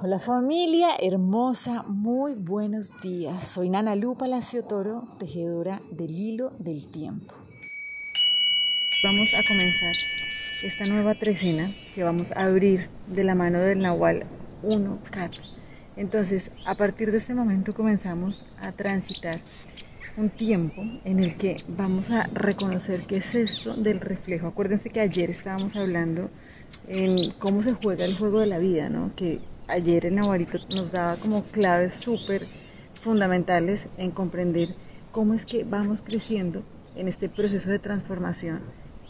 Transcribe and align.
Hola 0.00 0.20
familia 0.20 0.90
hermosa, 1.00 1.82
muy 1.82 2.34
buenos 2.34 2.92
días. 3.02 3.48
Soy 3.48 3.68
Nana 3.68 3.96
Lu 3.96 4.14
Palacio 4.14 4.62
Toro, 4.62 5.02
tejedora 5.18 5.80
del 5.90 6.16
hilo 6.16 6.52
del 6.60 6.86
tiempo. 6.86 7.34
Vamos 9.02 9.28
a 9.34 9.42
comenzar 9.42 9.96
esta 10.62 10.84
nueva 10.84 11.14
trecena 11.14 11.68
que 11.96 12.04
vamos 12.04 12.30
a 12.30 12.44
abrir 12.44 12.86
de 13.08 13.24
la 13.24 13.34
mano 13.34 13.58
del 13.58 13.80
Nahual 13.80 14.22
1 14.62 14.98
Cat. 15.10 15.34
Entonces, 15.96 16.52
a 16.64 16.76
partir 16.76 17.10
de 17.10 17.18
este 17.18 17.34
momento 17.34 17.74
comenzamos 17.74 18.44
a 18.60 18.70
transitar 18.70 19.40
un 20.16 20.30
tiempo 20.30 20.80
en 21.04 21.18
el 21.18 21.36
que 21.36 21.56
vamos 21.66 22.08
a 22.12 22.22
reconocer 22.32 23.00
qué 23.08 23.16
es 23.16 23.34
esto 23.34 23.74
del 23.74 23.98
reflejo. 23.98 24.46
Acuérdense 24.46 24.90
que 24.90 25.00
ayer 25.00 25.28
estábamos 25.28 25.74
hablando 25.74 26.30
en 26.86 27.32
cómo 27.40 27.64
se 27.64 27.72
juega 27.72 28.04
el 28.04 28.16
juego 28.16 28.38
de 28.38 28.46
la 28.46 28.58
vida, 28.58 28.88
¿no? 28.88 29.10
Que 29.16 29.40
ayer 29.68 30.06
el 30.06 30.16
Navarito 30.16 30.58
nos 30.74 30.92
daba 30.92 31.16
como 31.16 31.44
claves 31.44 31.94
súper 31.94 32.42
fundamentales 33.00 33.86
en 33.98 34.10
comprender 34.10 34.68
cómo 35.12 35.34
es 35.34 35.44
que 35.44 35.64
vamos 35.64 36.00
creciendo 36.00 36.62
en 36.96 37.08
este 37.08 37.28
proceso 37.28 37.70
de 37.70 37.78
transformación 37.78 38.60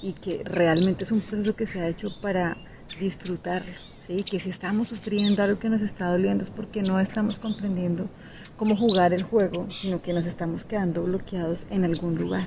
y 0.03 0.13
que 0.13 0.43
realmente 0.45 1.05
es 1.05 1.13
un 1.13 1.21
proceso 1.21 1.57
que 1.57 1.67
se 1.67 1.81
ha 1.81 1.89
hecho 1.89 2.09
para 2.21 2.57
disfrutarlo, 3.01 3.73
¿sí? 4.07 4.23
que 4.23 4.41
si 4.41 4.51
estamos 4.51 4.89
sufriendo 4.89 5.43
algo 5.43 5.59
que 5.59 5.69
nos 5.69 5.83
está 5.83 6.11
doliendo 6.11 6.45
es 6.45 6.51
porque 6.51 6.83
no 6.83 7.01
estamos 7.01 7.39
comprendiendo 7.39 8.09
cómo 8.57 8.77
jugar 8.77 9.13
el 9.13 9.23
juego, 9.23 9.69
sino 9.71 9.99
que 9.99 10.13
nos 10.13 10.27
estamos 10.27 10.65
quedando 10.65 11.05
bloqueados 11.05 11.67
en 11.71 11.85
algún 11.85 12.17
lugar. 12.17 12.43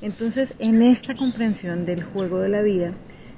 Entonces, 0.00 0.54
en 0.58 0.82
esta 0.82 1.14
comprensión 1.14 1.86
del 1.86 2.02
juego 2.02 2.40
de 2.40 2.48
la 2.48 2.62
vida, 2.62 2.92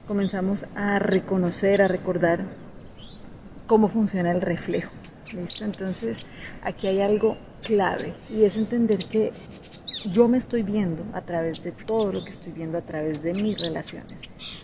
comenzamos 0.07 0.65
a 0.75 0.99
reconocer, 0.99 1.83
a 1.83 1.89
recordar 1.89 2.45
cómo 3.75 3.89
funciona 3.89 4.31
el 4.31 4.41
reflejo. 4.41 4.93
¿Listo? 5.33 5.65
Entonces, 5.65 6.29
aquí 6.63 6.87
hay 6.87 7.01
algo 7.01 7.37
clave 7.61 8.15
y 8.33 8.45
es 8.45 8.57
entender 8.57 9.09
que 9.09 9.33
yo 10.13 10.29
me 10.29 10.39
estoy 10.39 10.63
viendo 10.63 11.03
a 11.13 11.23
través 11.23 11.65
de 11.65 11.73
todo 11.73 12.13
lo 12.13 12.25
que 12.25 12.31
estoy 12.31 12.53
viendo 12.53 12.79
a 12.79 12.83
través 12.83 13.21
de 13.21 13.35
mis 13.35 13.59
relaciones. 13.59 14.15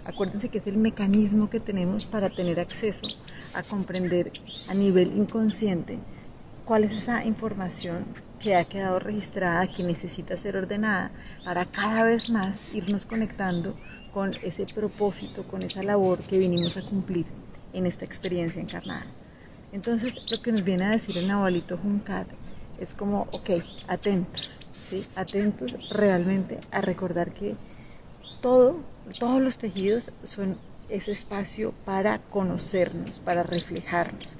Acuérdense 0.06 0.48
que 0.48 0.58
es 0.58 0.66
el 0.68 0.76
mecanismo 0.76 1.50
que 1.50 1.58
tenemos 1.58 2.04
para 2.04 2.30
tener 2.30 2.60
acceso 2.60 3.08
a 3.54 3.64
comprender 3.64 4.30
a 4.68 4.74
nivel 4.74 5.08
inconsciente 5.16 5.98
cuál 6.64 6.84
es 6.84 6.92
esa 6.92 7.24
información 7.24 8.04
que 8.38 8.54
ha 8.54 8.64
quedado 8.64 9.00
registrada, 9.00 9.66
que 9.66 9.82
necesita 9.82 10.36
ser 10.36 10.56
ordenada, 10.56 11.10
para 11.44 11.66
cada 11.66 12.04
vez 12.04 12.30
más 12.30 12.54
irnos 12.72 13.06
conectando 13.06 13.74
con 14.14 14.30
ese 14.44 14.66
propósito, 14.72 15.42
con 15.42 15.64
esa 15.64 15.82
labor 15.82 16.20
que 16.20 16.38
vinimos 16.38 16.76
a 16.76 16.82
cumplir 16.82 17.26
en 17.72 17.86
esta 17.86 18.04
experiencia 18.04 18.60
encarnada. 18.60 19.06
Entonces, 19.72 20.14
lo 20.30 20.42
que 20.42 20.52
nos 20.52 20.64
viene 20.64 20.84
a 20.84 20.90
decir 20.90 21.16
el 21.16 21.28
Nahualito 21.28 21.76
Juncat 21.76 22.26
es 22.80 22.94
como, 22.94 23.22
ok, 23.32 23.50
atentos, 23.88 24.60
¿sí? 24.88 25.04
atentos 25.14 25.90
realmente 25.90 26.58
a 26.72 26.80
recordar 26.80 27.32
que 27.32 27.54
todo, 28.40 28.76
todos 29.18 29.40
los 29.40 29.58
tejidos 29.58 30.10
son 30.24 30.56
ese 30.88 31.12
espacio 31.12 31.72
para 31.84 32.18
conocernos, 32.18 33.20
para 33.20 33.42
reflejarnos. 33.42 34.30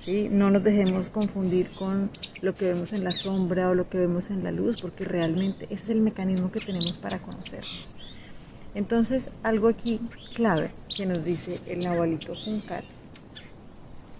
¿sí? 0.00 0.28
No 0.30 0.50
nos 0.50 0.64
dejemos 0.64 1.08
confundir 1.08 1.70
con 1.78 2.10
lo 2.40 2.54
que 2.54 2.72
vemos 2.72 2.92
en 2.92 3.04
la 3.04 3.12
sombra 3.12 3.70
o 3.70 3.74
lo 3.74 3.88
que 3.88 3.98
vemos 3.98 4.30
en 4.30 4.42
la 4.42 4.50
luz, 4.50 4.80
porque 4.80 5.04
realmente 5.04 5.66
es 5.70 5.88
el 5.88 6.00
mecanismo 6.00 6.50
que 6.50 6.60
tenemos 6.60 6.96
para 6.96 7.20
conocernos. 7.20 7.99
Entonces, 8.74 9.30
algo 9.42 9.68
aquí 9.68 10.00
clave 10.34 10.70
que 10.96 11.06
nos 11.06 11.24
dice 11.24 11.58
el 11.66 11.80
Nahualito 11.80 12.34
Juncat 12.34 12.84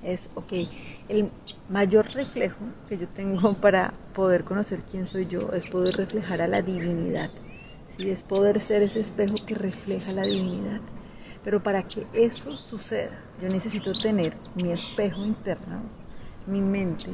es, 0.03 0.29
ok, 0.35 0.53
el 1.09 1.29
mayor 1.69 2.07
reflejo 2.15 2.65
que 2.89 2.99
yo 2.99 3.07
tengo 3.09 3.55
para 3.61 3.93
poder 4.15 4.45
conocer 4.45 4.81
quién 4.91 5.07
soy 5.07 5.27
yo 5.27 5.53
es 5.53 5.67
poder 5.67 5.97
reflejar 5.97 6.43
a 6.43 6.49
la 6.49 6.63
divinidad, 6.63 7.31
¿sí? 7.97 8.11
es 8.11 8.23
poder 8.23 8.61
ser 8.61 8.83
ese 8.83 9.01
espejo 9.01 9.37
que 9.47 9.55
refleja 9.55 10.13
la 10.13 10.23
divinidad. 10.23 10.81
Pero 11.45 11.63
para 11.63 11.83
que 11.85 12.07
eso 12.13 12.57
suceda, 12.59 13.19
yo 13.41 13.49
necesito 13.49 13.99
tener 13.99 14.35
mi 14.57 14.73
espejo 14.73 15.25
interno, 15.25 15.81
mi 16.47 16.61
mente 16.61 17.11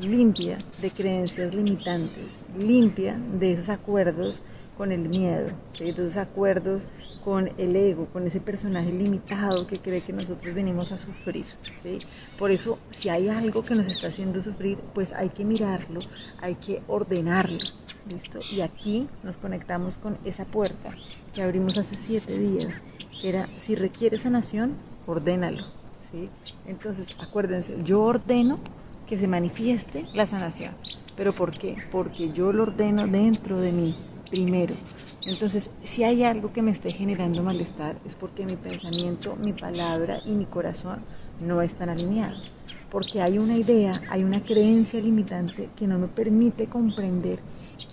limpia 0.00 0.58
de 0.80 0.90
creencias 0.90 1.54
limitantes, 1.54 2.26
limpia 2.58 3.16
de 3.38 3.52
esos 3.52 3.68
acuerdos 3.68 4.42
con 4.76 4.92
el 4.92 5.08
miedo, 5.08 5.50
de 5.78 5.90
esos 5.90 6.16
acuerdos 6.16 6.84
con 7.24 7.48
el 7.56 7.76
ego, 7.76 8.06
con 8.06 8.26
ese 8.26 8.40
personaje 8.40 8.90
limitado 8.90 9.66
que 9.66 9.78
cree 9.78 10.00
que 10.00 10.12
nosotros 10.12 10.54
venimos 10.54 10.90
a 10.92 10.98
sufrir. 10.98 11.44
¿sí? 11.82 11.98
Por 12.38 12.50
eso, 12.50 12.78
si 12.90 13.08
hay 13.08 13.28
algo 13.28 13.64
que 13.64 13.74
nos 13.74 13.86
está 13.86 14.08
haciendo 14.08 14.42
sufrir, 14.42 14.78
pues 14.94 15.12
hay 15.12 15.28
que 15.28 15.44
mirarlo, 15.44 16.00
hay 16.40 16.56
que 16.56 16.82
ordenarlo. 16.88 17.60
¿listo? 18.10 18.40
Y 18.50 18.60
aquí 18.62 19.06
nos 19.22 19.36
conectamos 19.36 19.96
con 19.96 20.18
esa 20.24 20.44
puerta 20.44 20.92
que 21.34 21.42
abrimos 21.42 21.78
hace 21.78 21.94
siete 21.94 22.36
días, 22.36 22.74
que 23.20 23.28
era, 23.28 23.46
si 23.46 23.76
requiere 23.76 24.18
sanación, 24.18 24.76
ordénalo. 25.06 25.64
¿sí? 26.10 26.28
Entonces, 26.66 27.16
acuérdense, 27.20 27.76
yo 27.84 28.02
ordeno 28.02 28.58
que 29.06 29.16
se 29.16 29.28
manifieste 29.28 30.06
la 30.14 30.26
sanación. 30.26 30.74
¿Pero 31.16 31.32
por 31.32 31.50
qué? 31.52 31.76
Porque 31.92 32.32
yo 32.32 32.52
lo 32.52 32.64
ordeno 32.64 33.06
dentro 33.06 33.60
de 33.60 33.70
mí 33.70 33.94
primero. 34.32 34.74
Entonces, 35.26 35.68
si 35.84 36.04
hay 36.04 36.24
algo 36.24 36.54
que 36.54 36.62
me 36.62 36.70
esté 36.70 36.90
generando 36.90 37.42
malestar, 37.42 37.96
es 38.06 38.14
porque 38.14 38.46
mi 38.46 38.56
pensamiento, 38.56 39.36
mi 39.44 39.52
palabra 39.52 40.20
y 40.24 40.30
mi 40.30 40.46
corazón 40.46 41.00
no 41.40 41.60
están 41.60 41.90
alineados. 41.90 42.54
Porque 42.90 43.20
hay 43.20 43.38
una 43.38 43.58
idea, 43.58 43.92
hay 44.08 44.24
una 44.24 44.40
creencia 44.40 45.00
limitante 45.00 45.68
que 45.76 45.86
no 45.86 45.98
me 45.98 46.08
permite 46.08 46.66
comprender 46.66 47.40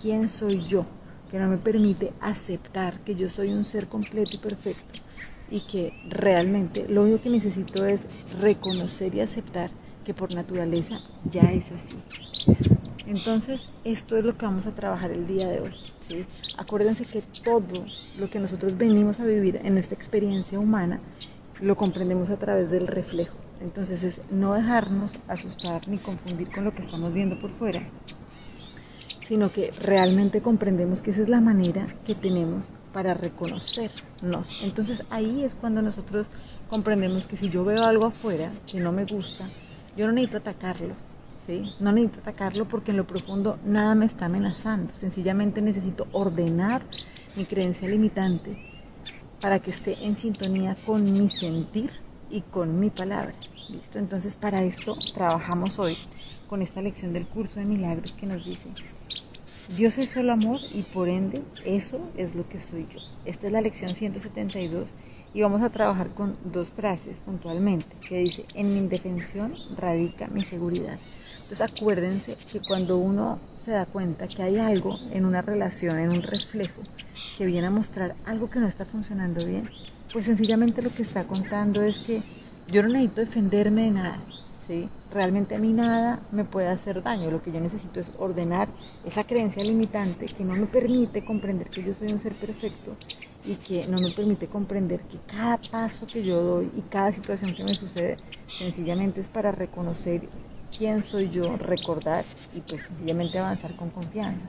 quién 0.00 0.30
soy 0.30 0.66
yo, 0.66 0.86
que 1.30 1.38
no 1.38 1.46
me 1.46 1.58
permite 1.58 2.10
aceptar 2.22 2.98
que 3.00 3.14
yo 3.14 3.28
soy 3.28 3.52
un 3.52 3.66
ser 3.66 3.86
completo 3.86 4.30
y 4.32 4.38
perfecto 4.38 5.00
y 5.50 5.60
que 5.60 5.92
realmente 6.08 6.86
lo 6.88 7.02
único 7.02 7.22
que 7.22 7.30
necesito 7.30 7.84
es 7.84 8.06
reconocer 8.40 9.14
y 9.14 9.20
aceptar 9.20 9.70
que 10.06 10.14
por 10.14 10.32
naturaleza 10.32 11.00
ya 11.30 11.52
es 11.52 11.70
así. 11.72 11.98
Entonces, 13.10 13.70
esto 13.82 14.16
es 14.16 14.24
lo 14.24 14.38
que 14.38 14.46
vamos 14.46 14.68
a 14.68 14.70
trabajar 14.70 15.10
el 15.10 15.26
día 15.26 15.48
de 15.48 15.60
hoy. 15.60 15.74
Acuérdense 16.56 17.04
que 17.04 17.20
todo 17.42 17.84
lo 18.20 18.30
que 18.30 18.38
nosotros 18.38 18.78
venimos 18.78 19.18
a 19.18 19.24
vivir 19.24 19.60
en 19.64 19.78
esta 19.78 19.96
experiencia 19.96 20.60
humana 20.60 21.00
lo 21.60 21.74
comprendemos 21.76 22.30
a 22.30 22.36
través 22.36 22.70
del 22.70 22.86
reflejo. 22.86 23.36
Entonces 23.60 24.04
es 24.04 24.20
no 24.30 24.54
dejarnos 24.54 25.16
asustar 25.26 25.88
ni 25.88 25.98
confundir 25.98 26.52
con 26.52 26.64
lo 26.64 26.72
que 26.72 26.82
estamos 26.82 27.12
viendo 27.12 27.40
por 27.40 27.50
fuera, 27.50 27.82
sino 29.26 29.50
que 29.50 29.72
realmente 29.72 30.40
comprendemos 30.40 31.02
que 31.02 31.10
esa 31.10 31.22
es 31.22 31.28
la 31.28 31.40
manera 31.40 31.88
que 32.06 32.14
tenemos 32.14 32.68
para 32.92 33.14
reconocernos. 33.14 34.46
Entonces 34.62 35.02
ahí 35.10 35.42
es 35.42 35.56
cuando 35.56 35.82
nosotros 35.82 36.28
comprendemos 36.68 37.24
que 37.24 37.36
si 37.36 37.50
yo 37.50 37.64
veo 37.64 37.82
algo 37.84 38.06
afuera 38.06 38.52
que 38.70 38.78
no 38.78 38.92
me 38.92 39.04
gusta, 39.04 39.48
yo 39.96 40.06
no 40.06 40.12
necesito 40.12 40.38
atacarlo, 40.38 40.94
no 41.80 41.92
necesito 41.92 42.20
atacarlo 42.20 42.64
porque 42.66 42.90
en 42.90 42.96
lo 42.96 43.06
profundo 43.06 43.58
nada 43.64 43.94
me 43.94 44.06
está 44.06 44.26
amenazando. 44.26 44.94
Sencillamente 44.94 45.62
necesito 45.62 46.06
ordenar 46.12 46.82
mi 47.36 47.44
creencia 47.44 47.88
limitante 47.88 48.56
para 49.40 49.58
que 49.58 49.70
esté 49.70 50.04
en 50.04 50.16
sintonía 50.16 50.76
con 50.86 51.12
mi 51.12 51.28
sentir 51.30 51.90
y 52.30 52.42
con 52.42 52.78
mi 52.78 52.90
palabra. 52.90 53.34
¿Listo? 53.68 53.98
Entonces 53.98 54.36
para 54.36 54.62
esto 54.62 54.96
trabajamos 55.14 55.78
hoy 55.78 55.96
con 56.48 56.62
esta 56.62 56.82
lección 56.82 57.12
del 57.12 57.26
curso 57.26 57.60
de 57.60 57.66
milagros 57.66 58.12
que 58.12 58.26
nos 58.26 58.44
dice, 58.44 58.68
Dios 59.76 59.98
es 59.98 60.10
solo 60.10 60.32
amor 60.32 60.58
y 60.74 60.82
por 60.82 61.08
ende 61.08 61.40
eso 61.64 62.00
es 62.16 62.34
lo 62.34 62.44
que 62.44 62.58
soy 62.58 62.88
yo. 62.92 62.98
Esta 63.24 63.46
es 63.46 63.52
la 63.52 63.60
lección 63.60 63.94
172 63.94 64.94
y 65.32 65.42
vamos 65.42 65.62
a 65.62 65.70
trabajar 65.70 66.10
con 66.10 66.36
dos 66.44 66.68
frases 66.70 67.16
puntualmente 67.24 67.86
que 68.08 68.18
dice, 68.18 68.44
en 68.54 68.72
mi 68.72 68.78
indefensión 68.78 69.54
radica 69.76 70.26
mi 70.26 70.44
seguridad. 70.44 70.98
Entonces 71.50 71.76
acuérdense 71.76 72.36
que 72.52 72.60
cuando 72.60 72.96
uno 72.98 73.36
se 73.56 73.72
da 73.72 73.84
cuenta 73.84 74.28
que 74.28 74.40
hay 74.40 74.58
algo 74.58 74.96
en 75.10 75.24
una 75.24 75.42
relación, 75.42 75.98
en 75.98 76.10
un 76.10 76.22
reflejo, 76.22 76.80
que 77.36 77.44
viene 77.44 77.66
a 77.66 77.70
mostrar 77.70 78.14
algo 78.24 78.48
que 78.48 78.60
no 78.60 78.68
está 78.68 78.84
funcionando 78.84 79.44
bien, 79.44 79.68
pues 80.12 80.26
sencillamente 80.26 80.80
lo 80.80 80.90
que 80.90 81.02
está 81.02 81.24
contando 81.24 81.82
es 81.82 81.98
que 82.06 82.22
yo 82.70 82.84
no 82.84 82.90
necesito 82.90 83.22
defenderme 83.22 83.82
de 83.82 83.90
nada, 83.90 84.20
¿sí? 84.68 84.88
Realmente 85.12 85.56
a 85.56 85.58
mí 85.58 85.72
nada 85.72 86.20
me 86.30 86.44
puede 86.44 86.68
hacer 86.68 87.02
daño, 87.02 87.32
lo 87.32 87.42
que 87.42 87.50
yo 87.50 87.58
necesito 87.58 87.98
es 87.98 88.12
ordenar 88.16 88.68
esa 89.04 89.24
creencia 89.24 89.64
limitante 89.64 90.26
que 90.26 90.44
no 90.44 90.54
me 90.54 90.66
permite 90.66 91.24
comprender 91.24 91.68
que 91.68 91.82
yo 91.82 91.94
soy 91.94 92.12
un 92.12 92.20
ser 92.20 92.34
perfecto 92.34 92.94
y 93.44 93.56
que 93.56 93.88
no 93.88 94.00
me 94.00 94.12
permite 94.12 94.46
comprender 94.46 95.00
que 95.00 95.18
cada 95.26 95.56
paso 95.56 96.06
que 96.06 96.22
yo 96.22 96.40
doy 96.44 96.70
y 96.76 96.82
cada 96.82 97.10
situación 97.10 97.56
que 97.56 97.64
me 97.64 97.74
sucede 97.74 98.14
sencillamente 98.56 99.20
es 99.20 99.26
para 99.26 99.50
reconocer 99.50 100.22
quién 100.80 101.02
soy 101.02 101.28
yo, 101.28 101.58
recordar 101.58 102.24
y 102.56 102.60
pues 102.60 102.84
sencillamente 102.84 103.38
avanzar 103.38 103.76
con 103.76 103.90
confianza. 103.90 104.48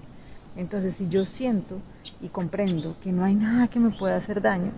Entonces, 0.55 0.95
si 0.95 1.09
yo 1.09 1.25
siento 1.25 1.81
y 2.21 2.29
comprendo 2.29 2.95
que 3.03 3.11
no 3.11 3.25
hay 3.25 3.35
nada 3.35 3.67
que 3.67 3.81
me 3.81 3.89
pueda 3.89 4.15
hacer 4.15 4.41
daño, 4.41 4.71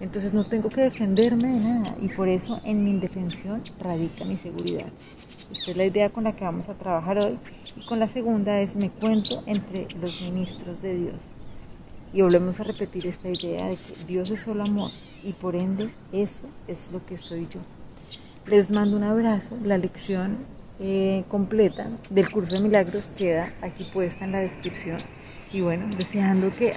Entonces 0.00 0.32
no 0.32 0.44
tengo 0.44 0.70
que 0.70 0.80
defenderme 0.80 1.48
de 1.48 1.60
nada 1.60 1.96
y 2.00 2.08
por 2.08 2.28
eso 2.28 2.60
en 2.64 2.82
mi 2.82 2.90
indefensión 2.90 3.62
radica 3.78 4.24
mi 4.24 4.36
seguridad. 4.36 4.86
Esta 5.52 5.70
es 5.70 5.76
la 5.76 5.84
idea 5.84 6.10
con 6.10 6.24
la 6.24 6.32
que 6.32 6.44
vamos 6.44 6.68
a 6.68 6.74
trabajar 6.74 7.18
hoy. 7.18 7.38
Y 7.76 7.86
con 7.86 8.00
la 8.00 8.08
segunda 8.08 8.60
es 8.60 8.74
me 8.74 8.90
cuento 8.90 9.42
entre 9.46 9.86
los 10.00 10.20
ministros 10.20 10.82
de 10.82 10.96
Dios. 10.96 11.20
Y 12.12 12.22
volvemos 12.22 12.58
a 12.58 12.64
repetir 12.64 13.06
esta 13.06 13.28
idea 13.28 13.68
de 13.68 13.76
que 13.76 14.04
Dios 14.08 14.30
es 14.30 14.40
solo 14.40 14.64
amor 14.64 14.90
y 15.22 15.32
por 15.32 15.54
ende 15.54 15.90
eso 16.12 16.48
es 16.66 16.90
lo 16.90 17.04
que 17.06 17.18
soy 17.18 17.46
yo. 17.52 17.60
Les 18.46 18.72
mando 18.72 18.96
un 18.96 19.04
abrazo. 19.04 19.56
La 19.62 19.78
lección 19.78 20.38
eh, 20.80 21.24
completa 21.28 21.86
del 22.10 22.30
curso 22.30 22.54
de 22.54 22.60
milagros 22.60 23.10
queda 23.16 23.52
aquí 23.62 23.84
puesta 23.92 24.24
en 24.24 24.32
la 24.32 24.40
descripción. 24.40 24.98
Y 25.52 25.60
bueno, 25.60 25.86
deseando 25.96 26.50
que 26.50 26.74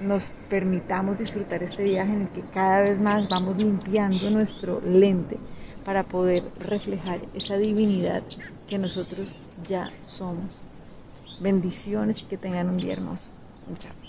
nos 0.00 0.30
permitamos 0.50 1.18
disfrutar 1.18 1.62
este 1.62 1.84
viaje 1.84 2.12
en 2.12 2.22
el 2.22 2.28
que 2.28 2.42
cada 2.52 2.80
vez 2.80 2.98
más 2.98 3.28
vamos 3.28 3.56
limpiando 3.56 4.30
nuestro 4.30 4.80
lente 4.80 5.38
para 5.84 6.02
poder 6.02 6.42
reflejar 6.58 7.20
esa 7.34 7.56
divinidad 7.56 8.22
que 8.68 8.78
nosotros 8.78 9.28
ya 9.68 9.90
somos. 10.00 10.64
Bendiciones 11.40 12.22
y 12.22 12.24
que 12.24 12.36
tengan 12.36 12.68
un 12.68 12.78
día 12.78 12.94
hermoso. 12.94 13.30
Chao. 13.78 14.05